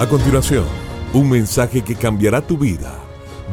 [0.00, 0.64] A continuación,
[1.12, 2.98] un mensaje que cambiará tu vida.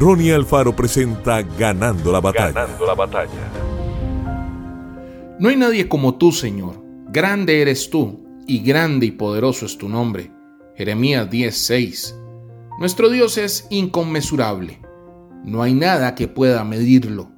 [0.00, 2.52] Ronnie Alfaro presenta Ganando la batalla.
[2.52, 3.52] Ganando la batalla.
[5.38, 6.82] No hay nadie como tú, Señor.
[7.10, 10.32] Grande eres tú, y grande y poderoso es tu nombre.
[10.74, 12.14] Jeremías 10:6.
[12.78, 14.80] Nuestro Dios es inconmensurable.
[15.44, 17.30] No hay nada que pueda medirlo.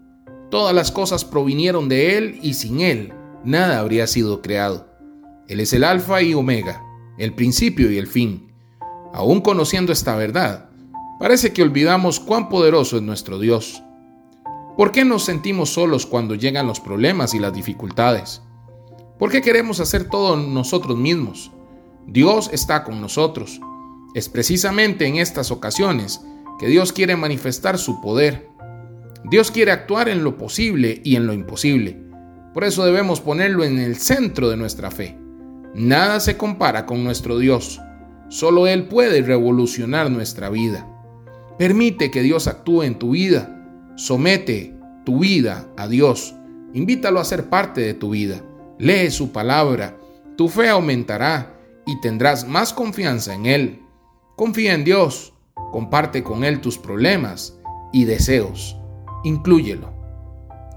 [0.52, 3.12] Todas las cosas provinieron de Él y sin Él
[3.44, 4.86] nada habría sido creado.
[5.48, 6.80] Él es el alfa y omega,
[7.18, 8.49] el principio y el fin.
[9.12, 10.70] Aún conociendo esta verdad,
[11.18, 13.82] parece que olvidamos cuán poderoso es nuestro Dios.
[14.76, 18.40] ¿Por qué nos sentimos solos cuando llegan los problemas y las dificultades?
[19.18, 21.50] ¿Por qué queremos hacer todo nosotros mismos?
[22.06, 23.60] Dios está con nosotros.
[24.14, 26.22] Es precisamente en estas ocasiones
[26.58, 28.48] que Dios quiere manifestar su poder.
[29.24, 32.02] Dios quiere actuar en lo posible y en lo imposible.
[32.54, 35.18] Por eso debemos ponerlo en el centro de nuestra fe.
[35.74, 37.80] Nada se compara con nuestro Dios.
[38.30, 40.86] Solo Él puede revolucionar nuestra vida.
[41.58, 43.56] Permite que Dios actúe en tu vida.
[43.96, 44.72] Somete
[45.04, 46.36] tu vida a Dios.
[46.72, 48.40] Invítalo a ser parte de tu vida.
[48.78, 49.98] Lee su palabra.
[50.36, 53.82] Tu fe aumentará y tendrás más confianza en Él.
[54.36, 55.34] Confía en Dios.
[55.72, 57.58] Comparte con Él tus problemas
[57.92, 58.76] y deseos.
[59.24, 59.92] Inclúyelo.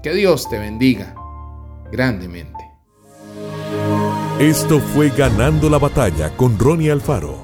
[0.02, 1.14] Que Dios te bendiga
[1.92, 2.64] grandemente.
[4.40, 7.43] Esto fue Ganando la Batalla con Ronnie Alfaro.